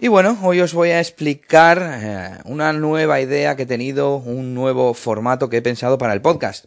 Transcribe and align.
Y 0.00 0.06
bueno, 0.06 0.38
hoy 0.44 0.60
os 0.60 0.74
voy 0.74 0.90
a 0.90 1.00
explicar 1.00 1.82
eh, 1.82 2.38
una 2.44 2.72
nueva 2.72 3.20
idea 3.20 3.56
que 3.56 3.64
he 3.64 3.66
tenido, 3.66 4.18
un 4.18 4.54
nuevo 4.54 4.94
formato 4.94 5.50
que 5.50 5.56
he 5.56 5.62
pensado 5.62 5.98
para 5.98 6.12
el 6.12 6.20
podcast. 6.20 6.66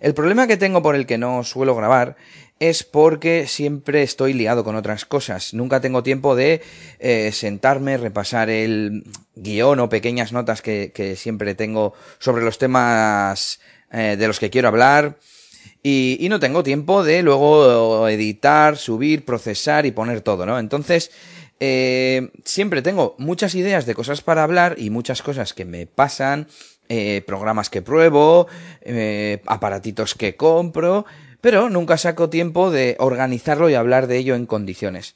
El 0.00 0.14
problema 0.14 0.46
que 0.46 0.56
tengo 0.56 0.82
por 0.82 0.96
el 0.96 1.04
que 1.04 1.18
no 1.18 1.44
suelo 1.44 1.76
grabar 1.76 2.16
es 2.60 2.82
porque 2.82 3.46
siempre 3.46 4.02
estoy 4.02 4.32
liado 4.32 4.64
con 4.64 4.76
otras 4.76 5.04
cosas. 5.04 5.52
Nunca 5.52 5.82
tengo 5.82 6.02
tiempo 6.02 6.34
de 6.34 6.62
eh, 7.00 7.32
sentarme, 7.34 7.98
repasar 7.98 8.48
el 8.48 9.04
guion 9.34 9.80
o 9.80 9.90
pequeñas 9.90 10.32
notas 10.32 10.62
que, 10.62 11.16
siempre 11.18 11.54
tengo 11.54 11.92
sobre 12.18 12.44
los 12.44 12.56
temas 12.56 13.60
eh, 13.92 14.16
de 14.18 14.26
los 14.26 14.40
que 14.40 14.48
quiero 14.48 14.68
hablar. 14.68 15.18
Y, 15.82 16.16
y, 16.18 16.30
no 16.30 16.40
tengo 16.40 16.62
tiempo 16.62 17.04
de 17.04 17.22
luego 17.22 18.08
editar, 18.08 18.78
subir, 18.78 19.26
procesar 19.26 19.84
y 19.84 19.90
poner 19.90 20.22
todo, 20.22 20.46
¿no? 20.46 20.58
Entonces, 20.58 21.10
eh, 21.66 22.30
siempre 22.44 22.82
tengo 22.82 23.14
muchas 23.16 23.54
ideas 23.54 23.86
de 23.86 23.94
cosas 23.94 24.20
para 24.20 24.42
hablar 24.42 24.74
y 24.76 24.90
muchas 24.90 25.22
cosas 25.22 25.54
que 25.54 25.64
me 25.64 25.86
pasan, 25.86 26.46
eh, 26.90 27.22
programas 27.26 27.70
que 27.70 27.80
pruebo, 27.80 28.48
eh, 28.82 29.40
aparatitos 29.46 30.14
que 30.14 30.36
compro, 30.36 31.06
pero 31.40 31.70
nunca 31.70 31.96
saco 31.96 32.28
tiempo 32.28 32.70
de 32.70 32.96
organizarlo 32.98 33.70
y 33.70 33.74
hablar 33.76 34.08
de 34.08 34.18
ello 34.18 34.34
en 34.34 34.44
condiciones. 34.44 35.14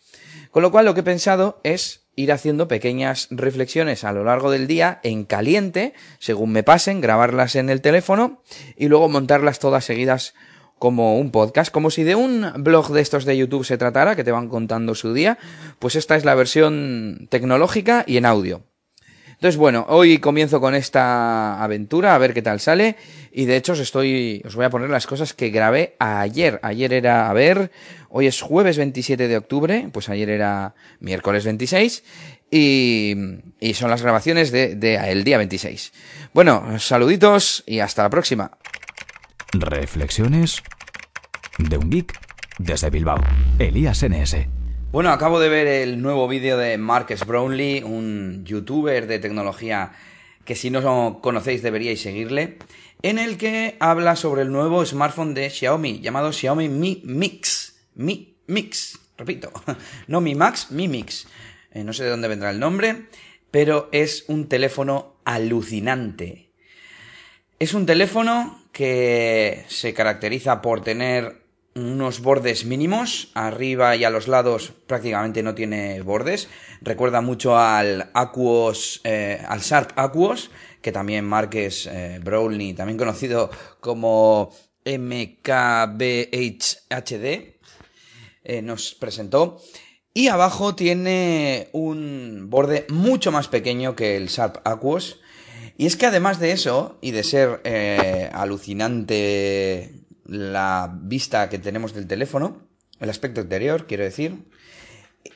Con 0.51 0.63
lo 0.63 0.71
cual 0.71 0.87
lo 0.87 0.95
que 0.95 1.01
he 1.01 1.05
pensado 1.05 1.61
es 1.65 2.07
ir 2.17 2.33
haciendo 2.33 2.67
pequeñas 2.67 3.29
reflexiones 3.31 4.03
a 4.03 4.13
lo 4.13 4.25
largo 4.25 4.51
del 4.51 4.67
día 4.67 5.01
en 5.03 5.25
caliente, 5.25 5.93
según 6.19 6.53
me 6.53 6.63
pasen, 6.63 7.03
grabarlas 7.03 7.57
en 7.57 7.69
el 7.69 7.83
teléfono 7.83 8.43
y 8.75 8.89
luego 8.89 9.11
montarlas 9.11 9.59
todas 9.59 9.85
seguidas 9.85 10.33
como 10.79 11.19
un 11.19 11.31
podcast, 11.31 11.73
como 11.73 11.91
si 11.91 12.05
de 12.05 12.15
un 12.15 12.53
blog 12.57 12.93
de 12.93 13.01
estos 13.01 13.25
de 13.25 13.37
YouTube 13.37 13.65
se 13.65 13.79
tratara, 13.79 14.17
que 14.17 14.25
te 14.25 14.33
van 14.33 14.49
contando 14.49 14.95
su 14.95 15.13
día, 15.13 15.39
pues 15.79 15.97
esta 15.97 16.17
es 16.17 16.25
la 16.25 16.35
versión 16.35 17.27
tecnológica 17.31 18.05
y 18.07 18.17
en 18.17 18.27
audio. 18.27 18.63
Entonces, 19.39 19.57
bueno, 19.57 19.87
hoy 19.89 20.19
comienzo 20.19 20.61
con 20.61 20.75
esta 20.75 21.63
aventura, 21.63 22.17
a 22.17 22.19
ver 22.19 22.35
qué 22.35 22.43
tal 22.43 22.59
sale. 22.59 22.97
Y 23.31 23.45
de 23.45 23.55
hecho 23.55 23.75
os 23.75 23.79
estoy, 23.79 24.43
os 24.45 24.57
voy 24.57 24.65
a 24.65 24.71
poner 24.71 24.91
las 24.91 25.07
cosas 25.07 25.33
que 25.33 25.51
grabé 25.51 25.95
ayer. 26.01 26.59
Ayer 26.65 26.93
era, 26.93 27.31
a 27.31 27.33
ver, 27.33 27.71
hoy 28.09 28.27
es 28.27 28.41
jueves 28.41 28.79
27 28.79 29.29
de 29.29 29.37
octubre, 29.37 29.91
pues 29.93 30.09
ayer 30.09 30.29
era 30.29 30.75
miércoles 30.99 31.45
26. 31.45 32.03
Y, 32.51 33.15
y 33.61 33.75
son 33.75 33.91
las 33.91 34.03
grabaciones 34.03 34.51
de, 34.51 34.75
de 34.75 34.97
el 34.97 35.23
día 35.23 35.39
26. 35.39 35.93
Bueno, 36.35 36.81
saluditos 36.81 37.63
y 37.65 37.79
hasta 37.79 38.03
la 38.03 38.11
próxima. 38.11 38.51
Reflexiones 39.53 40.63
de 41.57 41.79
un 41.79 41.89
geek 41.89 42.13
desde 42.59 42.91
Bilbao. 42.91 43.19
Elías 43.59 44.05
NS. 44.07 44.47
Bueno, 44.93 45.11
acabo 45.11 45.41
de 45.41 45.49
ver 45.49 45.67
el 45.67 46.03
nuevo 46.03 46.29
vídeo 46.29 46.59
de 46.59 46.77
Marcus 46.77 47.25
Brownlee, 47.25 47.83
un 47.83 48.45
youtuber 48.45 49.07
de 49.07 49.19
tecnología 49.19 49.93
que 50.45 50.55
si 50.55 50.71
no 50.71 51.21
conocéis 51.23 51.63
deberíais 51.63 52.03
seguirle, 52.03 52.59
en 53.01 53.19
el 53.19 53.39
que 53.39 53.77
habla 53.81 54.17
sobre 54.17 54.43
el 54.43 54.53
nuevo 54.53 54.85
smartphone 54.85 55.33
de 55.33 55.49
Xiaomi 55.49 56.01
llamado 56.01 56.31
Xiaomi 56.31 56.69
Mi 56.69 57.01
Mix. 57.05 57.81
Mi 57.95 58.37
Mix, 58.49 58.99
repito, 59.17 59.51
no 60.09 60.21
Mi 60.21 60.35
Max, 60.35 60.71
Mi 60.71 60.89
Mix. 60.89 61.27
Eh, 61.73 61.85
no 61.85 61.95
sé 61.95 62.05
de 62.05 62.11
dónde 62.11 62.29
vendrá 62.29 62.51
el 62.51 62.61
nombre, 62.61 63.07
pero 63.51 63.89
es 63.93 64.27
un 64.29 64.47
teléfono 64.47 65.17
alucinante. 65.25 66.51
Es 67.59 67.73
un 67.73 67.87
teléfono 67.87 68.68
que 68.79 69.65
se 69.67 69.93
caracteriza 69.93 70.63
por 70.63 70.83
tener 70.83 71.43
unos 71.75 72.21
bordes 72.21 72.65
mínimos, 72.65 73.33
arriba 73.35 73.97
y 73.97 74.05
a 74.05 74.11
los 74.11 74.29
lados 74.29 74.73
prácticamente 74.87 75.43
no 75.43 75.57
tiene 75.57 76.01
bordes. 76.03 76.49
Recuerda 76.81 77.21
mucho 77.21 77.59
al 77.59 78.09
Aquos, 78.15 79.01
eh, 79.03 79.43
al 79.49 79.63
Sharp 79.63 79.99
Aquos, 79.99 80.53
que 80.81 80.93
también 80.93 81.25
Marques 81.25 81.89
eh, 81.91 82.21
Brownlee, 82.23 82.75
también 82.75 82.99
conocido 82.99 83.51
como 83.81 84.53
MKBHD, 84.85 86.29
eh, 88.45 88.63
nos 88.63 88.95
presentó. 88.95 89.61
Y 90.15 90.29
abajo 90.29 90.77
tiene 90.77 91.69
un 91.73 92.47
borde 92.49 92.87
mucho 92.91 93.33
más 93.33 93.49
pequeño 93.49 93.97
que 93.97 94.17
el 94.17 94.29
Sharp 94.29 94.59
Aquos, 94.63 95.19
y 95.79 95.87
es 95.87 95.97
que 95.97 96.07
además 96.07 96.41
de 96.41 96.51
eso, 96.51 96.99
y 97.01 97.13
de 97.13 97.23
ser 97.23 97.61
eh, 97.63 98.29
alucinante 98.33 99.93
la 100.25 100.93
vista 101.01 101.49
que 101.49 101.61
tenemos 101.61 101.95
del 101.95 102.09
teléfono, 102.09 102.67
el 102.99 103.09
aspecto 103.09 103.43
exterior, 103.43 103.87
quiero 103.87 104.03
decir, 104.03 104.45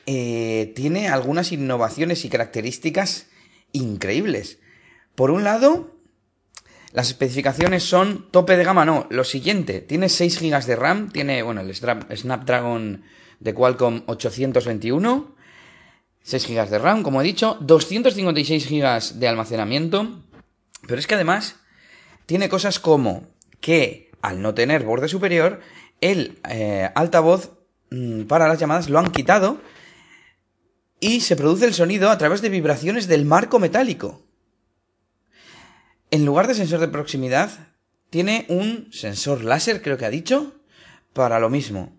eh, 0.05 0.73
tiene 0.75 1.07
algunas 1.07 1.53
innovaciones 1.53 2.25
y 2.25 2.29
características 2.29 3.27
increíbles. 3.71 4.59
Por 5.15 5.31
un 5.31 5.45
lado, 5.45 5.95
las 6.91 7.07
especificaciones 7.07 7.83
son 7.83 8.29
tope 8.29 8.57
de 8.57 8.65
gama, 8.65 8.83
no, 8.83 9.07
lo 9.09 9.23
siguiente, 9.23 9.79
tiene 9.79 10.09
6 10.09 10.41
GB 10.41 10.65
de 10.65 10.75
RAM, 10.75 11.09
tiene, 11.09 11.41
bueno, 11.41 11.61
el 11.61 11.73
Snapdragon 11.73 13.03
de 13.39 13.53
Qualcomm 13.53 14.03
821, 14.07 15.35
6 16.21 16.47
GB 16.49 16.69
de 16.69 16.79
RAM, 16.79 17.01
como 17.01 17.21
he 17.21 17.23
dicho, 17.23 17.57
256 17.61 18.69
GB 18.69 19.19
de 19.19 19.27
almacenamiento, 19.29 20.23
pero 20.87 20.99
es 20.99 21.07
que 21.07 21.15
además 21.15 21.57
tiene 22.25 22.49
cosas 22.49 22.79
como 22.79 23.27
que 23.59 24.11
al 24.21 24.41
no 24.41 24.53
tener 24.53 24.83
borde 24.83 25.07
superior, 25.09 25.59
el 26.01 26.39
eh, 26.49 26.89
altavoz 26.95 27.51
mm, 27.91 28.23
para 28.23 28.47
las 28.47 28.59
llamadas 28.59 28.89
lo 28.89 28.99
han 28.99 29.11
quitado 29.11 29.59
y 30.99 31.21
se 31.21 31.35
produce 31.35 31.65
el 31.65 31.73
sonido 31.73 32.09
a 32.09 32.17
través 32.17 32.41
de 32.41 32.49
vibraciones 32.49 33.07
del 33.07 33.25
marco 33.25 33.59
metálico. 33.59 34.21
En 36.09 36.25
lugar 36.25 36.47
de 36.47 36.55
sensor 36.55 36.79
de 36.79 36.87
proximidad, 36.87 37.49
tiene 38.09 38.45
un 38.47 38.87
sensor 38.93 39.43
láser, 39.43 39.81
creo 39.81 39.97
que 39.97 40.05
ha 40.05 40.09
dicho, 40.09 40.61
para 41.11 41.39
lo 41.39 41.49
mismo. 41.49 41.91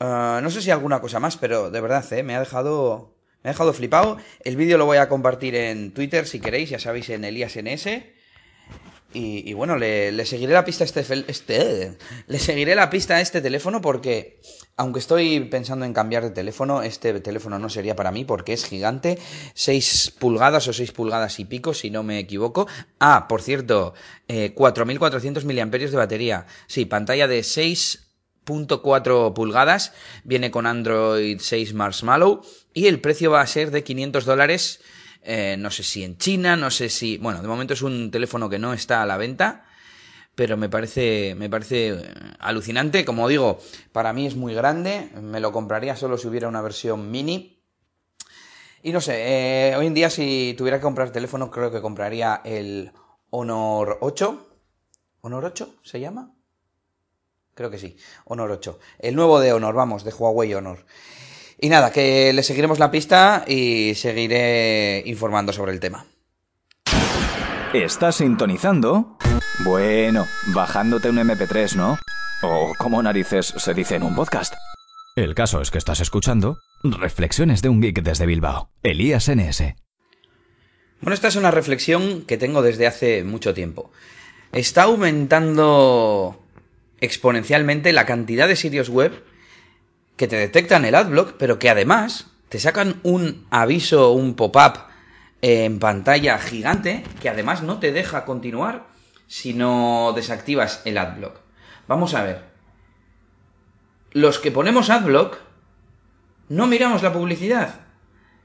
Ah, 0.00 0.40
no 0.42 0.50
sé 0.50 0.62
si 0.62 0.70
alguna 0.70 1.00
cosa 1.00 1.20
más, 1.20 1.36
pero 1.36 1.70
de 1.70 1.80
verdad, 1.80 2.10
eh, 2.12 2.22
me 2.22 2.34
ha 2.34 2.40
dejado 2.40 3.13
me 3.44 3.50
ha 3.50 3.52
dejado 3.52 3.74
flipado. 3.74 4.16
El 4.42 4.56
vídeo 4.56 4.78
lo 4.78 4.86
voy 4.86 4.96
a 4.96 5.08
compartir 5.08 5.54
en 5.54 5.92
Twitter 5.92 6.26
si 6.26 6.40
queréis, 6.40 6.70
ya 6.70 6.78
sabéis, 6.78 7.10
en 7.10 7.24
ElíasNS. 7.24 7.86
Y, 9.12 9.48
y 9.48 9.52
bueno, 9.52 9.76
le, 9.76 10.26
seguiré 10.26 10.52
la 10.54 10.64
pista 10.64 10.82
a 10.82 10.86
este, 10.86 11.24
este, 11.28 11.96
le 12.26 12.38
seguiré 12.40 12.74
la 12.74 12.90
pista 12.90 13.14
a 13.14 13.20
este 13.20 13.40
teléfono 13.40 13.80
porque, 13.80 14.40
aunque 14.76 14.98
estoy 14.98 15.38
pensando 15.40 15.84
en 15.84 15.92
cambiar 15.92 16.24
de 16.24 16.30
teléfono, 16.30 16.82
este 16.82 17.20
teléfono 17.20 17.60
no 17.60 17.68
sería 17.68 17.94
para 17.94 18.10
mí 18.10 18.24
porque 18.24 18.54
es 18.54 18.64
gigante, 18.64 19.18
6 19.54 20.14
pulgadas 20.18 20.66
o 20.66 20.72
6 20.72 20.90
pulgadas 20.90 21.38
y 21.38 21.44
pico, 21.44 21.74
si 21.74 21.90
no 21.90 22.02
me 22.02 22.18
equivoco. 22.18 22.66
Ah, 22.98 23.26
por 23.28 23.40
cierto, 23.40 23.94
eh, 24.26 24.52
4.400 24.56 25.44
miliamperios 25.44 25.92
de 25.92 25.98
batería. 25.98 26.46
Sí, 26.66 26.84
pantalla 26.84 27.28
de 27.28 27.44
6.4 28.44 29.32
pulgadas, 29.32 29.92
viene 30.24 30.50
con 30.50 30.66
Android 30.66 31.38
6 31.40 31.74
Marshmallow 31.74 32.42
y 32.72 32.86
el 32.86 33.00
precio 33.00 33.30
va 33.30 33.40
a 33.40 33.46
ser 33.46 33.70
de 33.70 33.84
500 33.84 34.24
dólares, 34.24 34.80
eh, 35.22 35.56
no 35.58 35.70
sé 35.70 35.82
si 35.82 36.04
en 36.04 36.18
China, 36.18 36.56
no 36.56 36.70
sé 36.70 36.88
si... 36.88 37.18
Bueno, 37.18 37.40
de 37.40 37.48
momento 37.48 37.74
es 37.74 37.82
un 37.82 38.10
teléfono 38.10 38.48
que 38.48 38.58
no 38.58 38.74
está 38.74 39.02
a 39.02 39.06
la 39.06 39.16
venta, 39.16 39.64
pero 40.34 40.56
me 40.56 40.68
parece, 40.68 41.34
me 41.34 41.48
parece 41.48 41.88
eh, 41.90 42.14
alucinante. 42.40 43.04
Como 43.04 43.28
digo, 43.28 43.58
para 43.92 44.12
mí 44.12 44.26
es 44.26 44.36
muy 44.36 44.54
grande, 44.54 45.10
me 45.20 45.40
lo 45.40 45.52
compraría 45.52 45.96
solo 45.96 46.18
si 46.18 46.28
hubiera 46.28 46.48
una 46.48 46.62
versión 46.62 47.10
mini. 47.10 47.62
Y 48.82 48.92
no 48.92 49.00
sé, 49.00 49.70
eh, 49.70 49.76
hoy 49.76 49.86
en 49.86 49.94
día 49.94 50.10
si 50.10 50.54
tuviera 50.58 50.78
que 50.78 50.82
comprar 50.82 51.10
teléfono 51.10 51.50
creo 51.50 51.70
que 51.72 51.80
compraría 51.80 52.42
el 52.44 52.92
Honor 53.30 53.98
8. 54.02 54.46
¿Honor 55.22 55.46
8 55.46 55.76
se 55.82 56.00
llama? 56.00 56.34
Creo 57.54 57.70
que 57.70 57.78
sí, 57.78 57.96
Honor 58.24 58.50
8. 58.50 58.78
El 58.98 59.14
nuevo 59.14 59.38
de 59.38 59.52
Honor, 59.52 59.74
vamos, 59.74 60.02
de 60.04 60.12
Huawei 60.12 60.54
Honor. 60.54 60.84
Y 61.60 61.68
nada, 61.68 61.92
que 61.92 62.32
le 62.32 62.42
seguiremos 62.42 62.80
la 62.80 62.90
pista 62.90 63.44
y 63.46 63.94
seguiré 63.94 65.02
informando 65.06 65.52
sobre 65.52 65.72
el 65.72 65.80
tema. 65.80 66.04
¿Estás 67.72 68.16
sintonizando? 68.16 69.16
Bueno, 69.60 70.26
bajándote 70.48 71.10
un 71.10 71.16
MP3, 71.16 71.76
¿no? 71.76 71.98
O 72.42 72.72
como 72.76 73.02
narices 73.02 73.54
se 73.56 73.72
dice 73.72 73.96
en 73.96 74.02
un 74.02 74.14
podcast. 74.14 74.54
El 75.16 75.34
caso 75.34 75.60
es 75.60 75.70
que 75.70 75.78
estás 75.78 76.00
escuchando 76.00 76.58
Reflexiones 76.82 77.62
de 77.62 77.68
un 77.68 77.80
geek 77.80 78.02
desde 78.02 78.26
Bilbao, 78.26 78.70
Elías 78.82 79.28
NS. 79.28 79.74
Bueno, 81.00 81.14
esta 81.14 81.28
es 81.28 81.36
una 81.36 81.50
reflexión 81.50 82.22
que 82.22 82.36
tengo 82.36 82.62
desde 82.62 82.86
hace 82.86 83.24
mucho 83.24 83.54
tiempo. 83.54 83.92
Está 84.52 84.84
aumentando 84.84 86.43
exponencialmente 87.04 87.92
la 87.92 88.06
cantidad 88.06 88.48
de 88.48 88.56
sitios 88.56 88.88
web 88.88 89.24
que 90.16 90.28
te 90.28 90.36
detectan 90.36 90.84
el 90.84 90.94
adblock, 90.94 91.34
pero 91.38 91.58
que 91.58 91.70
además 91.70 92.30
te 92.48 92.58
sacan 92.58 93.00
un 93.02 93.46
aviso, 93.50 94.12
un 94.12 94.34
pop-up 94.34 94.78
en 95.42 95.78
pantalla 95.78 96.38
gigante, 96.38 97.04
que 97.20 97.28
además 97.28 97.62
no 97.62 97.78
te 97.78 97.92
deja 97.92 98.24
continuar 98.24 98.86
si 99.26 99.54
no 99.54 100.12
desactivas 100.14 100.82
el 100.84 100.98
adblock. 100.98 101.40
Vamos 101.86 102.14
a 102.14 102.22
ver. 102.22 102.44
Los 104.12 104.38
que 104.38 104.50
ponemos 104.50 104.90
adblock 104.90 105.38
no 106.48 106.66
miramos 106.66 107.02
la 107.02 107.12
publicidad 107.12 107.83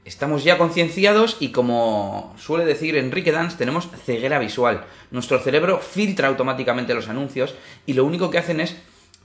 estamos 0.04 0.44
ya 0.44 0.58
concienciados 0.58 1.36
y 1.40 1.50
como 1.50 2.34
suele 2.38 2.64
decir 2.64 2.96
Enrique 2.96 3.32
Dance, 3.32 3.56
tenemos 3.56 3.88
ceguera 4.04 4.38
visual. 4.38 4.84
Nuestro 5.10 5.38
cerebro 5.38 5.78
filtra 5.78 6.28
automáticamente 6.28 6.94
los 6.94 7.08
anuncios 7.08 7.54
y 7.86 7.92
lo 7.92 8.04
único 8.04 8.30
que 8.30 8.38
hacen 8.38 8.60
es 8.60 8.76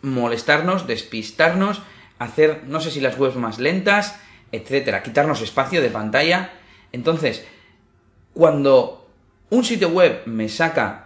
molestarnos, 0.02 0.88
despistarnos, 0.88 1.82
hacer, 2.20 2.64
no 2.68 2.80
sé 2.80 2.92
si 2.92 3.02
las 3.02 3.18
webs 3.18 3.36
más 3.36 3.60
lentas, 3.60 4.20
etcétera, 4.52 5.04
quitarnos 5.04 5.42
espacio 5.42 5.82
de 5.82 5.90
pantalla. 5.90 6.52
Entonces, 6.92 7.46
cuando 8.34 9.08
un 9.50 9.64
sitio 9.64 9.90
web 9.90 10.22
me 10.26 10.50
saca 10.50 11.06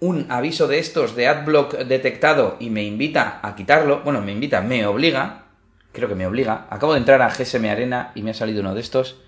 un 0.00 0.26
aviso 0.30 0.66
de 0.66 0.78
estos 0.78 1.14
de 1.14 1.28
adblock 1.28 1.76
detectado 1.78 2.56
y 2.58 2.70
me 2.70 2.84
invita 2.84 3.40
a 3.42 3.54
quitarlo, 3.54 4.00
bueno, 4.00 4.20
me 4.22 4.32
invita, 4.32 4.60
me 4.62 4.86
obliga, 4.86 5.44
creo 5.92 6.08
que 6.08 6.14
me 6.14 6.26
obliga. 6.26 6.66
Acabo 6.70 6.92
de 6.92 6.98
entrar 6.98 7.22
a 7.22 7.30
GSM 7.30 7.64
Arena 7.66 8.12
y 8.14 8.22
me 8.22 8.30
ha 8.30 8.34
salido 8.34 8.60
uno 8.60 8.74
de 8.74 8.80
estos. 8.80 9.20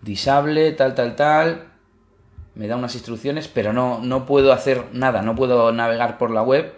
Disable, 0.00 0.72
tal, 0.72 0.94
tal, 0.94 1.16
tal. 1.16 1.68
Me 2.54 2.68
da 2.68 2.76
unas 2.76 2.94
instrucciones, 2.94 3.48
pero 3.48 3.72
no, 3.72 4.00
no 4.00 4.26
puedo 4.26 4.52
hacer 4.52 4.86
nada, 4.92 5.22
no 5.22 5.34
puedo 5.34 5.72
navegar 5.72 6.18
por 6.18 6.30
la 6.30 6.42
web. 6.42 6.74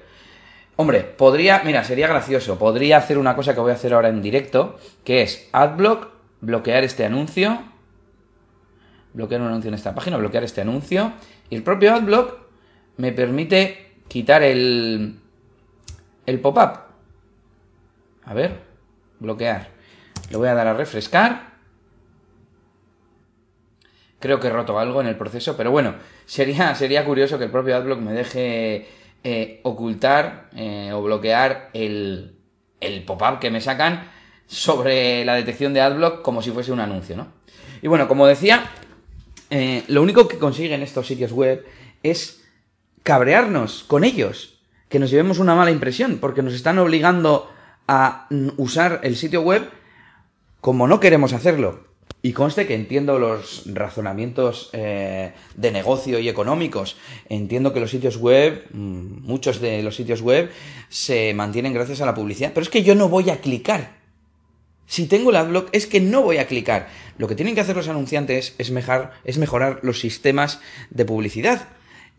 Hombre, 0.77 1.01
podría, 1.03 1.63
mira, 1.65 1.85
sería 1.85 2.09
gracioso. 2.09 2.59
Podría 2.59 2.99
hacer 2.99 3.19
una 3.19 3.35
cosa 3.37 3.55
que 3.55 3.61
voy 3.61 3.71
a 3.71 3.75
hacer 3.75 3.95
ahora 3.95 4.09
en 4.09 4.23
directo, 4.23 4.79
que 5.05 5.23
es 5.23 5.49
adblock, 5.53 6.09
bloquear 6.41 6.85
este 6.85 7.05
anuncio. 7.05 7.61
Bloquear 9.13 9.41
un 9.41 9.49
anuncio 9.49 9.69
en 9.69 9.75
esta 9.75 9.95
página, 9.95 10.17
bloquear 10.17 10.45
este 10.45 10.61
anuncio. 10.61 11.13
Y 11.51 11.57
el 11.57 11.63
propio 11.63 11.95
adblock 11.95 12.39
me 12.97 13.13
permite 13.13 13.99
quitar 14.09 14.43
el, 14.43 15.19
el 16.27 16.41
pop-up. 16.41 16.81
A 18.25 18.35
ver, 18.35 18.74
bloquear. 19.19 19.69
Le 20.31 20.37
voy 20.37 20.49
a 20.49 20.55
dar 20.55 20.67
a 20.67 20.75
refrescar. 20.75 21.55
Creo 24.19 24.41
que 24.41 24.49
he 24.49 24.51
roto 24.51 24.79
algo 24.79 25.01
en 25.01 25.07
el 25.07 25.17
proceso, 25.17 25.57
pero 25.57 25.71
bueno, 25.71 25.95
sería, 26.25 26.75
sería 26.77 27.05
curioso 27.05 27.39
que 27.39 27.45
el 27.45 27.51
propio 27.51 27.77
AdBlock 27.77 28.01
me 28.01 28.13
deje 28.13 28.89
eh, 29.23 29.61
ocultar 29.63 30.49
eh, 30.57 30.91
o 30.93 31.03
bloquear 31.03 31.71
el, 31.73 32.37
el 32.81 33.05
pop-up 33.05 33.39
que 33.39 33.51
me 33.51 33.61
sacan 33.61 34.11
sobre 34.47 35.25
la 35.25 35.35
detección 35.35 35.75
de 35.75 35.81
AdBlock 35.81 36.23
como 36.23 36.43
si 36.43 36.51
fuese 36.51 36.73
un 36.73 36.81
anuncio, 36.81 37.17
¿no? 37.17 37.29
Y 37.83 37.89
bueno, 37.89 38.09
como 38.09 38.27
decía, 38.27 38.65
eh, 39.51 39.85
lo 39.89 40.03
único 40.03 40.27
que 40.27 40.39
consiguen 40.39 40.83
estos 40.83 41.07
sitios 41.07 41.33
web 41.33 41.65
es 42.03 42.43
cabrearnos 43.03 43.85
con 43.85 44.05
ellos, 44.05 44.59
que 44.89 44.99
nos 44.99 45.11
llevemos 45.11 45.39
una 45.39 45.55
mala 45.55 45.71
impresión, 45.71 46.19
porque 46.19 46.43
nos 46.43 46.55
están 46.55 46.79
obligando 46.79 47.54
a 47.87 48.27
usar 48.57 49.01
el 49.03 49.17
sitio 49.17 49.43
web 49.43 49.69
como 50.61 50.87
no 50.87 51.01
queremos 51.01 51.33
hacerlo. 51.33 51.85
Y 52.23 52.33
conste 52.33 52.67
que 52.67 52.75
entiendo 52.75 53.19
los 53.19 53.65
razonamientos 53.67 54.71
eh, 54.73 55.35
de 55.57 55.71
negocio 55.71 56.19
y 56.19 56.31
económicos. 56.31 56.97
Entiendo 57.29 57.75
que 57.75 57.81
los 57.81 57.91
sitios 57.91 58.17
web, 58.17 58.65
mm, 58.73 59.27
muchos 59.27 59.61
de 59.61 59.83
los 59.83 59.95
sitios 59.95 60.23
web, 60.23 60.51
se 60.89 61.35
mantienen 61.35 61.75
gracias 61.75 62.01
a 62.01 62.07
la 62.07 62.15
publicidad. 62.15 62.53
Pero 62.55 62.65
es 62.65 62.71
que 62.71 62.83
yo 62.83 62.95
no 62.95 63.11
voy 63.11 63.29
a 63.29 63.43
clicar. 63.43 63.99
Si 64.87 65.07
tengo 65.07 65.31
el 65.31 65.37
adblock, 65.37 65.69
es 65.73 65.87
que 65.87 66.01
no 66.01 66.23
voy 66.23 66.39
a 66.39 66.47
clicar. 66.47 66.89
Lo 67.19 67.29
que 67.29 67.35
tienen 67.35 67.55
que 67.55 67.61
hacer 67.61 67.77
los 67.77 67.89
anunciantes 67.89 68.55
es, 68.57 68.73
es 69.25 69.39
mejorar 69.39 69.81
los 69.83 70.01
sistemas 70.01 70.61
de 70.89 71.05
publicidad 71.05 71.69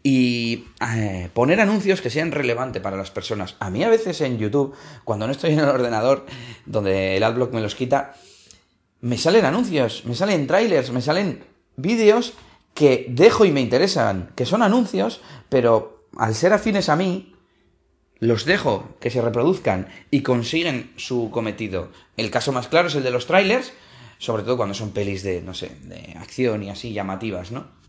y 0.07 0.65
eh, 0.87 1.31
poner 1.33 1.59
anuncios 1.59 1.99
que 1.99 2.11
sean 2.11 2.31
relevantes 2.31 2.79
para 2.79 2.95
las 2.95 3.09
personas. 3.09 3.55
A 3.59 3.71
mí 3.71 3.83
a 3.83 3.89
veces 3.89 4.21
en 4.21 4.37
YouTube, 4.37 4.75
cuando 5.03 5.25
no 5.25 5.31
estoy 5.31 5.53
en 5.53 5.59
el 5.61 5.65
ordenador, 5.67 6.27
donde 6.67 7.17
el 7.17 7.23
adblock 7.23 7.51
me 7.51 7.59
los 7.59 7.73
quita, 7.73 8.13
me 9.01 9.17
salen 9.17 9.45
anuncios, 9.45 10.05
me 10.05 10.13
salen 10.13 10.45
trailers, 10.45 10.91
me 10.91 11.01
salen 11.01 11.43
vídeos 11.75 12.33
que 12.75 13.07
dejo 13.09 13.45
y 13.45 13.51
me 13.51 13.61
interesan, 13.61 14.29
que 14.35 14.45
son 14.45 14.61
anuncios, 14.61 15.21
pero 15.49 16.05
al 16.17 16.35
ser 16.35 16.53
afines 16.53 16.87
a 16.89 16.95
mí, 16.95 17.33
los 18.19 18.45
dejo 18.45 18.95
que 18.99 19.09
se 19.09 19.23
reproduzcan 19.23 19.87
y 20.11 20.21
consiguen 20.21 20.93
su 20.97 21.31
cometido. 21.31 21.89
El 22.15 22.29
caso 22.29 22.51
más 22.51 22.67
claro 22.67 22.89
es 22.89 22.95
el 22.95 23.01
de 23.01 23.09
los 23.09 23.25
trailers, 23.25 23.73
sobre 24.19 24.43
todo 24.43 24.55
cuando 24.55 24.75
son 24.75 24.91
pelis 24.91 25.23
de, 25.23 25.41
no 25.41 25.55
sé, 25.55 25.71
de 25.81 26.13
acción 26.19 26.61
y 26.61 26.69
así 26.69 26.93
llamativas, 26.93 27.51
¿no? 27.51 27.84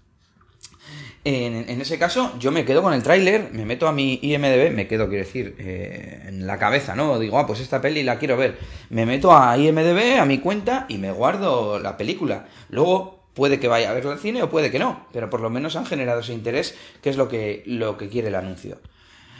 En, 1.28 1.80
ese 1.80 1.98
caso, 1.98 2.34
yo 2.38 2.52
me 2.52 2.64
quedo 2.64 2.82
con 2.82 2.92
el 2.92 3.02
tráiler, 3.02 3.50
me 3.50 3.64
meto 3.64 3.88
a 3.88 3.92
mi 3.92 4.20
IMDB, 4.22 4.70
me 4.70 4.86
quedo, 4.86 5.08
quiero 5.08 5.24
decir, 5.24 5.56
eh, 5.58 6.22
en 6.28 6.46
la 6.46 6.56
cabeza, 6.56 6.94
¿no? 6.94 7.18
Digo, 7.18 7.36
ah, 7.36 7.48
pues 7.48 7.58
esta 7.58 7.80
peli 7.80 8.04
la 8.04 8.20
quiero 8.20 8.36
ver. 8.36 8.56
Me 8.90 9.06
meto 9.06 9.36
a 9.36 9.58
IMDB, 9.58 10.20
a 10.20 10.24
mi 10.24 10.38
cuenta, 10.38 10.86
y 10.88 10.98
me 10.98 11.10
guardo 11.10 11.80
la 11.80 11.96
película. 11.96 12.46
Luego, 12.68 13.24
puede 13.34 13.58
que 13.58 13.66
vaya 13.66 13.90
a 13.90 13.92
verla 13.92 14.12
al 14.12 14.20
cine 14.20 14.40
o 14.44 14.50
puede 14.50 14.70
que 14.70 14.78
no, 14.78 15.08
pero 15.12 15.28
por 15.28 15.40
lo 15.40 15.50
menos 15.50 15.74
han 15.74 15.84
generado 15.84 16.20
ese 16.20 16.32
interés, 16.32 16.76
que 17.02 17.10
es 17.10 17.16
lo 17.16 17.28
que, 17.28 17.64
lo 17.66 17.98
que 17.98 18.08
quiere 18.08 18.28
el 18.28 18.36
anuncio. 18.36 18.78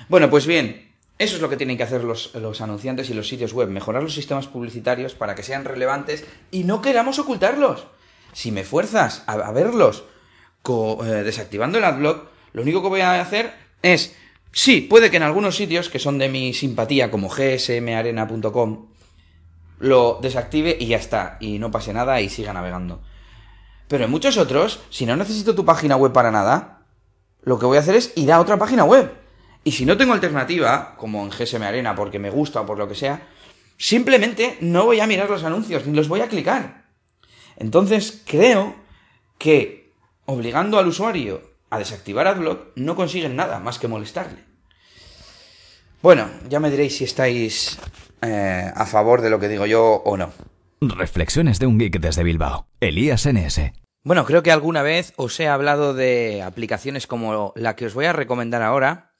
Bueno, 0.08 0.28
pues 0.28 0.44
bien, 0.48 0.90
eso 1.20 1.36
es 1.36 1.40
lo 1.40 1.48
que 1.48 1.56
tienen 1.56 1.76
que 1.76 1.84
hacer 1.84 2.02
los, 2.02 2.34
los, 2.34 2.60
anunciantes 2.62 3.10
y 3.10 3.14
los 3.14 3.28
sitios 3.28 3.52
web, 3.52 3.68
mejorar 3.68 4.02
los 4.02 4.12
sistemas 4.12 4.48
publicitarios 4.48 5.14
para 5.14 5.36
que 5.36 5.44
sean 5.44 5.64
relevantes 5.64 6.24
y 6.50 6.64
no 6.64 6.82
queramos 6.82 7.20
ocultarlos. 7.20 7.86
Si 8.32 8.50
me 8.50 8.64
fuerzas 8.64 9.22
a 9.28 9.52
verlos 9.52 10.02
eh, 10.68 11.22
desactivando 11.22 11.78
el 11.78 11.84
adblock, 11.84 12.28
lo 12.52 12.62
único 12.62 12.82
que 12.82 12.88
voy 12.88 13.00
a 13.00 13.20
hacer 13.20 13.52
es, 13.82 14.16
sí, 14.52 14.80
puede 14.80 15.10
que 15.10 15.18
en 15.18 15.22
algunos 15.22 15.56
sitios 15.56 15.88
que 15.88 15.98
son 15.98 16.18
de 16.18 16.28
mi 16.28 16.54
simpatía, 16.54 17.10
como 17.10 17.28
gsmarena.com, 17.28 18.86
lo 19.78 20.18
desactive 20.22 20.76
y 20.78 20.86
ya 20.86 20.96
está, 20.96 21.36
y 21.40 21.58
no 21.58 21.70
pase 21.70 21.92
nada 21.92 22.20
y 22.20 22.28
siga 22.28 22.52
navegando. 22.52 23.02
Pero 23.88 24.04
en 24.04 24.10
muchos 24.10 24.36
otros, 24.36 24.80
si 24.90 25.06
no 25.06 25.16
necesito 25.16 25.54
tu 25.54 25.64
página 25.64 25.96
web 25.96 26.12
para 26.12 26.30
nada, 26.30 26.82
lo 27.42 27.58
que 27.58 27.66
voy 27.66 27.76
a 27.76 27.80
hacer 27.80 27.94
es 27.94 28.12
ir 28.16 28.32
a 28.32 28.40
otra 28.40 28.58
página 28.58 28.84
web. 28.84 29.12
Y 29.62 29.72
si 29.72 29.84
no 29.84 29.96
tengo 29.96 30.12
alternativa, 30.12 30.94
como 30.96 31.22
en 31.24 31.30
GSM 31.30 31.62
Arena, 31.62 31.94
porque 31.94 32.18
me 32.18 32.30
gusta 32.30 32.60
o 32.60 32.66
por 32.66 32.78
lo 32.78 32.88
que 32.88 32.94
sea, 32.94 33.26
simplemente 33.76 34.58
no 34.60 34.84
voy 34.84 35.00
a 35.00 35.06
mirar 35.06 35.28
los 35.28 35.44
anuncios, 35.44 35.86
ni 35.86 35.94
los 35.94 36.08
voy 36.08 36.20
a 36.20 36.28
clicar. 36.28 36.86
Entonces 37.56 38.22
creo 38.26 38.74
que 39.38 39.85
obligando 40.26 40.78
al 40.78 40.88
usuario 40.88 41.40
a 41.70 41.78
desactivar 41.78 42.26
AdBlock, 42.26 42.76
no 42.76 42.94
consiguen 42.94 43.36
nada 43.36 43.58
más 43.58 43.78
que 43.78 43.88
molestarle. 43.88 44.44
Bueno, 46.02 46.28
ya 46.48 46.60
me 46.60 46.70
diréis 46.70 46.96
si 46.96 47.04
estáis 47.04 47.78
eh, 48.22 48.70
a 48.74 48.86
favor 48.86 49.22
de 49.22 49.30
lo 49.30 49.40
que 49.40 49.48
digo 49.48 49.66
yo 49.66 50.02
o 50.04 50.16
no. 50.16 50.32
Reflexiones 50.80 51.58
de 51.58 51.66
un 51.66 51.78
geek 51.78 51.98
desde 51.98 52.22
Bilbao. 52.22 52.68
Elías 52.80 53.26
NS. 53.26 53.72
Bueno, 54.04 54.24
creo 54.24 54.42
que 54.42 54.52
alguna 54.52 54.82
vez 54.82 55.14
os 55.16 55.40
he 55.40 55.48
hablado 55.48 55.94
de 55.94 56.42
aplicaciones 56.42 57.06
como 57.06 57.52
la 57.56 57.74
que 57.74 57.86
os 57.86 57.94
voy 57.94 58.04
a 58.04 58.12
recomendar 58.12 58.62
ahora. 58.62 59.14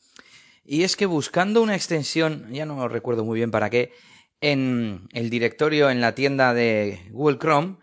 Y 0.64 0.82
es 0.82 0.96
que 0.96 1.06
buscando 1.06 1.62
una 1.62 1.75
extensión, 1.75 2.46
ya 2.52 2.66
no 2.66 2.86
recuerdo 2.88 3.25
muy 3.25 3.36
bien 3.36 3.50
para 3.50 3.70
qué, 3.70 3.92
en 4.40 5.08
el 5.12 5.30
directorio 5.30 5.90
en 5.90 6.00
la 6.00 6.14
tienda 6.14 6.54
de 6.54 7.00
Google 7.10 7.38
Chrome, 7.38 7.78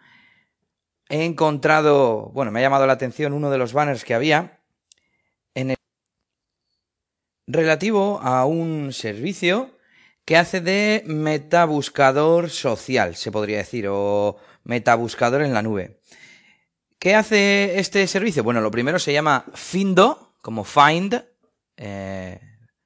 he 1.13 1.25
encontrado, 1.25 2.31
bueno, 2.33 2.49
me 2.49 2.57
ha 2.57 2.63
llamado 2.63 2.87
la 2.87 2.93
atención 2.93 3.33
uno 3.33 3.51
de 3.51 3.59
los 3.59 3.71
banners 3.71 4.03
que 4.03 4.15
había 4.15 4.61
en 5.53 5.69
el 5.69 5.75
relativo 7.45 8.19
a 8.23 8.45
un 8.45 8.91
servicio 8.93 9.77
que 10.25 10.37
hace 10.37 10.59
de 10.59 11.03
metabuscador 11.05 12.49
social, 12.49 13.15
se 13.15 13.31
podría 13.31 13.57
decir, 13.57 13.85
o 13.87 14.37
metabuscador 14.63 15.43
en 15.43 15.53
la 15.53 15.61
nube. 15.61 15.99
¿Qué 16.97 17.13
hace 17.13 17.77
este 17.77 18.07
servicio? 18.07 18.43
Bueno, 18.43 18.61
lo 18.61 18.71
primero 18.71 18.97
se 18.97 19.13
llama 19.13 19.45
Findo, 19.53 20.33
como 20.41 20.63
find, 20.63 21.23
eh, 21.77 22.39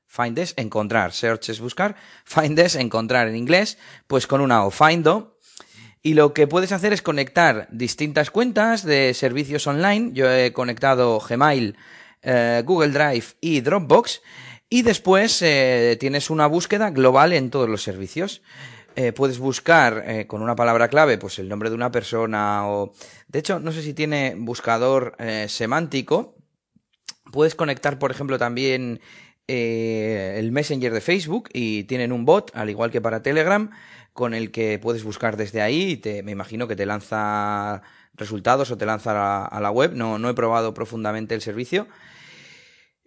find 0.06 0.38
es 0.38 0.54
encontrar, 0.58 1.14
search 1.14 1.48
es 1.48 1.62
buscar, 1.62 1.96
find 2.26 2.60
es 2.60 2.76
encontrar 2.76 3.30
en 3.30 3.38
inglés, 3.38 3.78
pues 4.06 4.28
con 4.28 4.42
una 4.42 4.66
O, 4.66 4.72
Findo, 4.72 5.37
y 6.02 6.14
lo 6.14 6.34
que 6.34 6.48
puedes 6.48 6.72
hacer 6.72 6.94
es 6.94 7.02
conectar 7.02 7.68
distintas 7.72 8.32
cuentas 8.32 8.84
de 8.84 9.14
servicios 9.14 9.68
online. 9.68 10.12
Yo 10.14 10.32
he 10.32 10.54
conectado 10.54 11.20
Gmail, 11.20 11.76
eh, 12.22 12.64
Google 12.66 12.90
Drive 12.90 13.26
y 13.42 13.62
Dropbox. 13.62 14.22
Y 14.70 14.84
después 14.84 15.42
eh, 15.42 15.98
tienes 16.00 16.30
una 16.30 16.48
búsqueda 16.48 16.92
global 16.92 17.34
en 17.34 17.50
todos 17.50 17.70
los 17.70 17.84
servicios. 17.84 18.42
eh, 18.96 19.12
puedes 19.14 19.38
buscar 19.38 20.26
con 20.28 20.42
una 20.42 20.56
palabra 20.56 20.88
clave, 20.88 21.18
pues 21.18 21.38
el 21.40 21.50
nombre 21.50 21.70
de 21.70 21.76
una 21.76 21.92
persona 21.92 22.68
o... 22.68 22.94
De 23.28 23.40
hecho, 23.40 23.60
no 23.60 23.72
sé 23.72 23.84
si 23.84 23.94
tiene 23.94 24.36
buscador 24.36 25.16
semántico. 25.48 26.36
Puedes 27.32 27.54
conectar, 27.54 28.00
por 28.00 28.10
ejemplo, 28.10 28.40
también 28.40 29.00
el 29.48 30.52
Messenger 30.52 30.92
de 30.94 31.02
Facebook 31.02 31.50
y 31.54 31.84
tienen 31.84 32.12
un 32.12 32.26
bot, 32.26 32.52
al 32.56 32.70
igual 32.70 32.90
que 32.90 33.00
para 33.00 33.22
Telegram, 33.22 33.70
con 34.18 34.34
el 34.34 34.50
que 34.50 34.80
puedes 34.80 35.04
buscar 35.04 35.38
desde 35.38 35.62
ahí 35.62 35.92
y 35.92 35.98
te, 35.98 36.24
me 36.24 36.32
imagino 36.32 36.68
que 36.68 36.76
te 36.76 36.88
lanza 36.88 37.84
resultados 38.16 38.72
o 38.72 38.76
te 38.76 38.88
lanza 38.88 39.46
a, 39.46 39.62
la 39.62 39.70
web. 39.70 39.94
No, 39.94 40.18
no 40.18 40.28
he 40.28 40.34
probado 40.34 40.74
profundamente 40.74 41.36
el 41.36 41.42
servicio. 41.42 41.88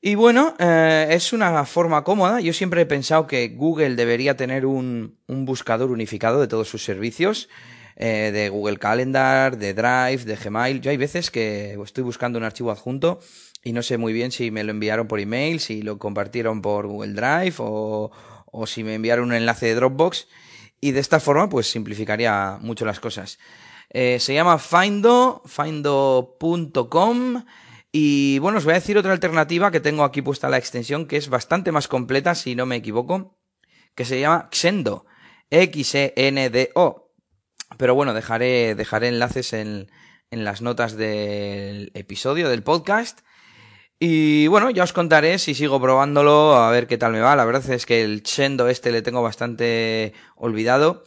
Y 0.01 0.15
bueno, 0.15 0.55
eh, 0.61 1.09
es 1.11 1.33
una 1.33 1.65
forma 1.65 2.05
cómoda. 2.05 2.41
Yo 2.41 2.53
siempre 2.53 2.83
he 2.83 2.87
pensado 2.87 3.27
que 3.27 3.49
Google 3.49 3.97
debería 3.97 4.37
tener 4.37 4.65
un, 4.65 5.19
un 5.27 5.47
buscador 5.47 5.91
unificado 5.91 6.41
de 6.41 6.47
todos 6.47 6.69
sus 6.69 6.85
servicios, 6.85 7.49
eh, 7.97 8.31
de 8.33 8.49
Google 8.49 8.77
Calendar, 8.77 9.59
de 9.59 9.75
Drive, 9.75 10.25
de 10.27 10.37
Gmail. 10.37 10.81
Yo 10.81 10.93
hay 10.93 10.97
veces 10.97 11.33
que 11.33 11.77
estoy 11.85 12.05
buscando 12.05 12.39
un 12.39 12.45
archivo 12.45 12.71
adjunto 12.71 13.19
y 13.65 13.73
no 13.73 13.83
sé 13.83 13.99
muy 13.99 14.13
bien 14.13 14.31
si 14.31 14.53
me 14.53 14.63
lo 14.63 14.71
enviaron 14.71 15.09
por 15.09 15.19
email, 15.19 15.59
si 15.59 15.83
lo 15.83 15.99
compartieron 15.99 16.63
por 16.63 16.87
Google 16.87 17.15
Drive 17.15 17.57
o, 17.59 18.13
o 18.47 18.67
si 18.69 18.85
me 18.85 18.95
enviaron 18.95 19.25
un 19.25 19.35
enlace 19.35 19.67
de 19.67 19.75
Dropbox. 19.75 20.29
Y 20.81 20.93
de 20.93 21.01
esta 21.01 21.21
forma, 21.21 21.49
pues 21.49 21.71
simplificaría 21.71 22.59
mucho 22.61 22.85
las 22.85 23.01
cosas. 23.01 23.39
Eh, 23.91 24.19
se 24.21 24.35
llama 24.35 24.59
Findo, 24.59 25.43
findo.com. 25.47 27.45
Y 27.93 28.39
bueno, 28.39 28.59
os 28.59 28.65
voy 28.65 28.73
a 28.73 28.81
decir 28.81 28.97
otra 28.97 29.13
alternativa 29.13 29.71
que 29.71 29.81
tengo 29.81 30.05
aquí 30.05 30.23
puesta 30.23 30.49
la 30.49 30.59
extensión, 30.59 31.07
que 31.07 31.17
es 31.17 31.29
bastante 31.29 31.73
más 31.73 31.89
completa, 31.89 32.35
si 32.35 32.55
no 32.55 32.65
me 32.67 32.77
equivoco, 32.77 33.37
que 33.97 34.05
se 34.05 34.21
llama 34.21 34.49
Xendo, 34.53 35.07
X-E-N-D-O. 35.51 37.13
Pero 37.77 37.95
bueno, 37.95 38.15
dejaré, 38.15 38.75
dejaré 38.75 39.09
enlaces 39.09 39.53
en, 39.53 39.91
en 40.31 40.45
las 40.45 40.63
notas 40.63 40.97
del 40.97 41.91
episodio, 41.95 42.49
del 42.49 42.63
podcast. 42.63 43.21
Y 44.03 44.47
bueno, 44.47 44.71
ya 44.71 44.83
os 44.83 44.95
contaré 44.95 45.39
si 45.39 45.53
sigo 45.55 45.79
probándolo, 45.79 46.57
a 46.57 46.71
ver 46.71 46.87
qué 46.87 46.97
tal 46.97 47.13
me 47.13 47.21
va. 47.21 47.37
La 47.37 47.45
verdad 47.45 47.69
es 47.69 47.85
que 47.85 48.03
el 48.03 48.23
Xendo 48.25 48.67
este 48.67 48.93
le 48.93 49.03
tengo 49.03 49.21
bastante 49.21 50.15
olvidado. 50.37 51.05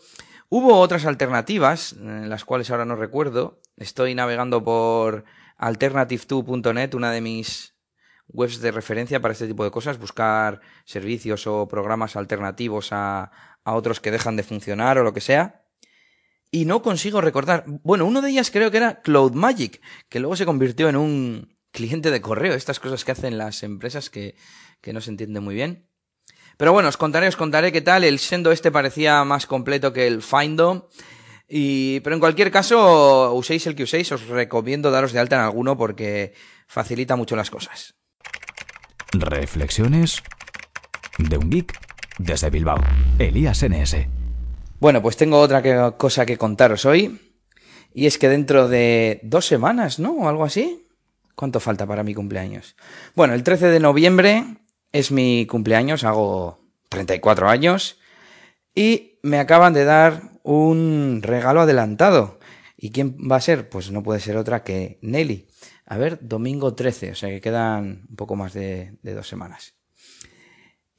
Hubo 0.47 0.79
otras 0.79 1.07
alternativas, 1.07 1.93
en 1.93 2.29
las 2.29 2.45
cuales 2.45 2.69
ahora 2.69 2.85
no 2.85 2.95
recuerdo. 2.95 3.59
Estoy 3.77 4.13
navegando 4.13 4.63
por 4.63 5.25
alternative2.net, 5.57 6.93
una 6.93 7.11
de 7.11 7.21
mis 7.21 7.73
webs 8.27 8.61
de 8.61 8.71
referencia 8.71 9.19
para 9.19 9.31
este 9.31 9.47
tipo 9.47 9.63
de 9.63 9.71
cosas, 9.71 9.97
buscar 9.97 10.61
servicios 10.85 11.47
o 11.47 11.67
programas 11.67 12.15
alternativos 12.15 12.89
a, 12.91 13.31
a 13.63 13.73
otros 13.73 14.01
que 14.01 14.11
dejan 14.11 14.35
de 14.35 14.43
funcionar 14.43 14.99
o 14.99 15.03
lo 15.03 15.13
que 15.13 15.21
sea. 15.21 15.65
Y 16.51 16.65
no 16.65 16.83
consigo 16.83 17.21
recordar. 17.21 17.65
Bueno, 17.65 18.05
uno 18.05 18.21
de 18.21 18.29
ellas 18.29 18.51
creo 18.51 18.69
que 18.69 18.77
era 18.77 19.01
Cloud 19.01 19.33
Magic, 19.33 19.81
que 20.09 20.19
luego 20.19 20.35
se 20.35 20.45
convirtió 20.45 20.89
en 20.89 20.97
un 20.97 21.52
cliente 21.73 22.11
de 22.11 22.21
correo. 22.21 22.53
Estas 22.53 22.79
cosas 22.79 23.03
que 23.03 23.11
hacen 23.11 23.37
las 23.37 23.63
empresas 23.63 24.09
que, 24.09 24.35
que 24.79 24.93
no 24.93 25.01
se 25.01 25.09
entiende 25.09 25.41
muy 25.41 25.55
bien. 25.55 25.89
Pero 26.55 26.71
bueno, 26.71 26.87
os 26.87 26.97
contaré, 26.97 27.27
os 27.27 27.35
contaré 27.35 27.73
qué 27.73 27.81
tal. 27.81 28.05
El 28.05 28.19
Sendo 28.19 28.53
este 28.53 28.71
parecía 28.71 29.23
más 29.25 29.45
completo 29.45 29.91
que 29.91 30.07
el 30.07 30.21
Findo. 30.21 30.89
Y, 31.49 31.99
pero 32.01 32.15
en 32.15 32.19
cualquier 32.19 32.51
caso, 32.51 33.33
uséis 33.33 33.67
el 33.67 33.75
que 33.75 33.83
uséis, 33.83 34.11
os 34.11 34.27
recomiendo 34.27 34.91
daros 34.91 35.11
de 35.11 35.19
alta 35.19 35.35
en 35.35 35.41
alguno 35.41 35.77
porque 35.77 36.33
facilita 36.67 37.15
mucho 37.15 37.35
las 37.35 37.49
cosas. 37.49 37.95
Reflexiones 39.11 40.23
de 41.17 41.37
un 41.37 41.49
geek 41.49 41.77
desde 42.17 42.49
Bilbao. 42.49 42.81
Elías 43.19 43.63
NS. 43.63 44.07
Bueno, 44.79 45.01
pues 45.01 45.17
tengo 45.17 45.39
otra 45.39 45.91
cosa 45.97 46.25
que 46.25 46.37
contaros 46.37 46.85
hoy. 46.85 47.19
Y 47.93 48.07
es 48.07 48.17
que 48.17 48.29
dentro 48.29 48.67
de 48.67 49.19
dos 49.23 49.45
semanas, 49.45 49.99
¿no? 49.99 50.13
O 50.13 50.29
algo 50.29 50.45
así. 50.45 50.82
¿Cuánto 51.35 51.59
falta 51.59 51.85
para 51.85 52.03
mi 52.03 52.13
cumpleaños? 52.13 52.75
Bueno, 53.15 53.33
el 53.33 53.43
13 53.43 53.67
de 53.67 53.79
noviembre 53.79 54.57
es 54.91 55.11
mi 55.11 55.45
cumpleaños, 55.47 56.03
hago 56.03 56.59
34 56.89 57.49
años. 57.49 57.97
Y 58.75 59.19
me 59.23 59.39
acaban 59.39 59.73
de 59.73 59.85
dar 59.85 60.39
un 60.43 61.21
regalo 61.23 61.61
adelantado. 61.61 62.39
¿Y 62.77 62.91
quién 62.91 63.17
va 63.31 63.37
a 63.37 63.41
ser? 63.41 63.69
Pues 63.69 63.91
no 63.91 64.03
puede 64.03 64.19
ser 64.19 64.37
otra 64.37 64.63
que 64.63 64.99
Nelly. 65.01 65.47
A 65.85 65.97
ver, 65.97 66.19
domingo 66.21 66.73
13, 66.73 67.11
o 67.11 67.15
sea 67.15 67.29
que 67.29 67.41
quedan 67.41 68.05
un 68.09 68.15
poco 68.15 68.35
más 68.35 68.53
de, 68.53 68.97
dos 69.01 69.27
semanas. 69.27 69.75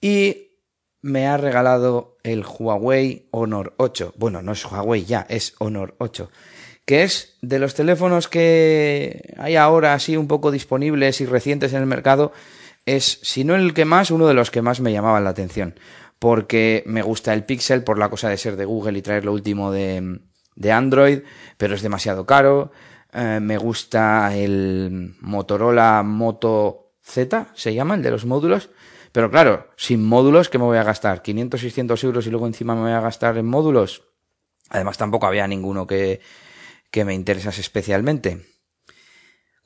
Y 0.01 0.61
me 1.01 1.27
ha 1.27 1.37
regalado 1.37 2.17
el 2.23 2.45
Huawei 2.45 3.29
Honor 3.31 3.75
8. 3.79 4.15
Bueno, 4.17 4.43
no 4.43 4.53
es 4.53 4.65
Huawei 4.65 5.05
ya, 5.05 5.27
es 5.29 5.55
Honor 5.59 5.95
8. 5.99 6.31
Que 6.85 7.03
es 7.03 7.37
de 7.41 7.59
los 7.59 7.75
teléfonos 7.75 8.29
que 8.29 9.35
hay 9.39 9.57
ahora 9.57 9.95
así 9.95 10.17
un 10.17 10.29
poco 10.29 10.51
disponibles 10.51 11.21
y 11.21 11.27
recientes 11.27 11.73
en 11.73 11.81
el 11.81 11.87
mercado. 11.87 12.33
Es, 12.87 13.21
si 13.23 13.45
no 13.45 13.55
el 13.55 13.73
que 13.73 13.87
más, 13.87 14.11
uno 14.11 14.27
de 14.27 14.35
los 14.35 14.51
que 14.51 14.61
más 14.61 14.81
me 14.81 14.93
llamaban 14.93 15.25
la 15.25 15.31
atención 15.31 15.75
porque 16.25 16.83
me 16.87 17.03
gusta 17.03 17.35
el 17.35 17.45
Pixel 17.45 17.85
por 17.85 17.99
la 17.99 18.09
cosa 18.09 18.31
de 18.31 18.39
ser 18.39 18.57
de 18.57 18.65
Google 18.65 18.99
y 18.99 19.03
traer 19.03 19.27
lo 19.27 19.33
último 19.35 19.71
de, 19.71 20.21
Android, 20.73 21.19
pero 21.59 21.75
es 21.75 21.83
demasiado 21.83 22.25
caro. 22.25 22.73
Eh, 23.13 23.41
me 23.43 23.59
gusta 23.59 24.35
el 24.35 25.15
Motorola 25.21 26.03
Moto 26.03 26.95
Z, 27.03 27.49
se 27.53 27.75
llama, 27.75 27.97
el 27.97 28.03
de 28.03 28.11
los 28.11 28.25
módulos. 28.25 28.71
Pero 29.13 29.31
claro, 29.31 29.69
sin 29.77 30.03
módulos, 30.03 30.49
¿qué 30.49 30.57
me 30.57 30.65
voy 30.65 30.79
a 30.79 30.83
gastar? 30.83 31.23
¿500, 31.23 31.59
600 31.59 32.03
euros 32.05 32.27
y 32.27 32.31
luego 32.31 32.47
encima 32.47 32.75
me 32.75 32.81
voy 32.81 32.93
a 32.93 33.01
gastar 33.01 33.37
en 33.37 33.45
módulos? 33.45 34.05
Además, 34.71 34.97
tampoco 34.97 35.27
había 35.27 35.47
ninguno 35.47 35.87
que, 35.87 36.21
que 36.95 37.05
me 37.05 37.13
interesase 37.13 37.61
especialmente. 37.61 38.47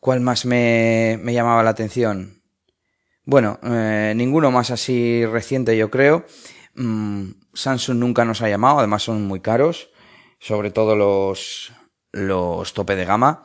¿Cuál 0.00 0.20
más 0.20 0.46
me, 0.46 1.18
me 1.22 1.34
llamaba 1.34 1.62
la 1.62 1.68
atención? 1.68 2.42
Bueno, 3.26 3.60
eh, 3.64 4.14
ninguno 4.16 4.50
más 4.50 4.70
así 4.70 5.26
reciente 5.26 5.76
yo 5.76 5.90
creo. 5.90 6.24
Mm, 6.74 7.32
Samsung 7.52 7.98
nunca 7.98 8.24
nos 8.24 8.40
ha 8.40 8.48
llamado, 8.48 8.78
además 8.78 9.02
son 9.02 9.26
muy 9.26 9.40
caros, 9.40 9.90
sobre 10.38 10.70
todo 10.70 10.96
los, 10.96 11.70
los 12.12 12.72
tope 12.72 12.96
de 12.96 13.04
gama. 13.04 13.44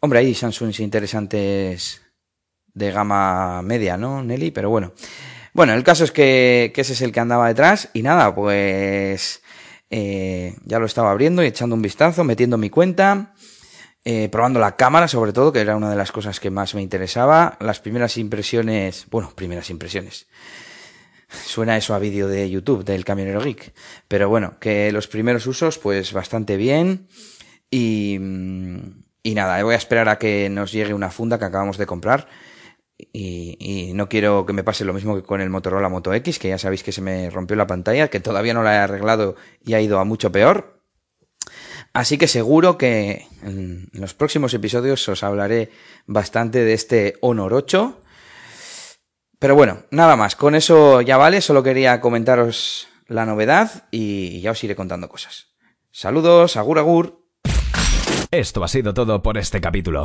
Hombre, 0.00 0.20
hay 0.20 0.34
Samsungs 0.34 0.80
interesantes 0.80 2.00
de 2.72 2.90
gama 2.92 3.60
media, 3.60 3.98
¿no, 3.98 4.24
Nelly? 4.24 4.52
Pero 4.52 4.70
bueno. 4.70 4.94
Bueno, 5.52 5.74
el 5.74 5.84
caso 5.84 6.04
es 6.04 6.12
que, 6.12 6.72
que 6.74 6.80
ese 6.80 6.94
es 6.94 7.02
el 7.02 7.12
que 7.12 7.20
andaba 7.20 7.48
detrás 7.48 7.90
y 7.92 8.00
nada, 8.00 8.34
pues 8.34 9.42
eh, 9.90 10.56
ya 10.64 10.78
lo 10.78 10.86
estaba 10.86 11.10
abriendo 11.10 11.42
y 11.42 11.46
echando 11.46 11.74
un 11.74 11.82
vistazo, 11.82 12.24
metiendo 12.24 12.58
mi 12.58 12.70
cuenta. 12.70 13.34
Eh, 14.04 14.28
probando 14.30 14.58
la 14.58 14.76
cámara 14.76 15.06
sobre 15.06 15.32
todo, 15.32 15.52
que 15.52 15.60
era 15.60 15.76
una 15.76 15.90
de 15.90 15.96
las 15.96 16.12
cosas 16.12 16.40
que 16.40 16.50
más 16.50 16.74
me 16.74 16.82
interesaba. 16.82 17.58
Las 17.60 17.80
primeras 17.80 18.16
impresiones, 18.16 19.06
bueno, 19.10 19.32
primeras 19.34 19.70
impresiones. 19.70 20.28
Suena 21.28 21.76
eso 21.76 21.94
a 21.94 21.98
vídeo 21.98 22.26
de 22.26 22.48
YouTube 22.48 22.84
del 22.84 23.04
Camionero 23.04 23.40
Geek. 23.42 23.74
Pero 24.08 24.30
bueno, 24.30 24.58
que 24.60 24.92
los 24.92 25.08
primeros 25.08 25.46
usos, 25.46 25.78
pues 25.78 26.12
bastante 26.12 26.56
bien. 26.56 27.08
Y, 27.70 28.18
y 29.22 29.34
nada, 29.34 29.62
voy 29.62 29.74
a 29.74 29.78
esperar 29.78 30.08
a 30.08 30.18
que 30.18 30.48
nos 30.48 30.72
llegue 30.72 30.94
una 30.94 31.10
funda 31.10 31.38
que 31.38 31.44
acabamos 31.44 31.76
de 31.76 31.84
comprar. 31.84 32.28
Y, 32.98 33.92
no 33.94 34.08
quiero 34.08 34.44
que 34.44 34.52
me 34.52 34.64
pase 34.64 34.84
lo 34.84 34.92
mismo 34.92 35.14
que 35.14 35.22
con 35.22 35.40
el 35.40 35.50
Motorola 35.50 35.88
Moto 35.88 36.12
X, 36.12 36.38
que 36.38 36.48
ya 36.48 36.58
sabéis 36.58 36.82
que 36.82 36.92
se 36.92 37.00
me 37.00 37.30
rompió 37.30 37.56
la 37.56 37.66
pantalla, 37.66 38.08
que 38.08 38.20
todavía 38.20 38.54
no 38.54 38.62
la 38.62 38.74
he 38.74 38.78
arreglado 38.78 39.36
y 39.64 39.74
ha 39.74 39.80
ido 39.80 40.00
a 40.00 40.04
mucho 40.04 40.32
peor. 40.32 40.82
Así 41.92 42.18
que 42.18 42.28
seguro 42.28 42.76
que 42.76 43.26
en 43.42 43.88
los 43.92 44.14
próximos 44.14 44.52
episodios 44.52 45.08
os 45.08 45.22
hablaré 45.22 45.70
bastante 46.06 46.64
de 46.64 46.74
este 46.74 47.14
Honor 47.20 47.54
8. 47.54 48.00
Pero 49.38 49.54
bueno, 49.54 49.84
nada 49.90 50.16
más, 50.16 50.34
con 50.34 50.54
eso 50.54 51.00
ya 51.00 51.16
vale, 51.16 51.40
solo 51.40 51.62
quería 51.62 52.00
comentaros 52.00 52.88
la 53.06 53.24
novedad 53.24 53.86
y 53.90 54.40
ya 54.40 54.50
os 54.50 54.62
iré 54.64 54.76
contando 54.76 55.08
cosas. 55.08 55.46
Saludos, 55.90 56.56
agur 56.56 56.78
agur. 56.78 57.24
Esto 58.30 58.62
ha 58.62 58.68
sido 58.68 58.92
todo 58.92 59.22
por 59.22 59.38
este 59.38 59.60
capítulo. 59.60 60.04